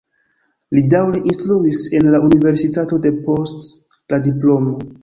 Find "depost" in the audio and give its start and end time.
3.07-3.73